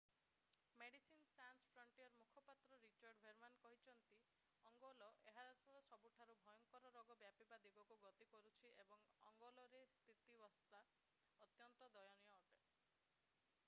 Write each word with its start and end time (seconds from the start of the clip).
Medicines 0.81 1.27
Sans 1.33 1.65
ଫ୍ରଣ୍ଟିଅର୍‌ର 1.73 2.21
ମୁଖପାତ୍ର 2.27 2.79
Richard 2.85 3.19
Veerman 3.25 3.59
କହିଛନ୍ତି 3.65 4.15
‘‘ଅଙ୍ଗୋଲା 4.69 5.09
ଏହାର 5.33 5.53
ସବୁଠାରୁ 5.91 6.37
ଭୟଙ୍କର 6.47 6.93
ରୋଗ 6.97 7.19
ବ୍ୟାପିବା 7.25 7.61
ଦିଗକୁ 7.67 7.99
ଗତି 8.07 8.29
କରୁଛି 8.35 8.73
ଏବଂ 8.85 9.05
ଅଙ୍ଗୋଲାରେ 9.29 9.83
ସ୍ଥିତାବସ୍ଥା 9.97 10.83
ଅତ୍ୟନ୍ତ 11.47 11.93
ଦୟନୀୟ 11.95 12.35
ଅଟେ’’। 12.39 12.59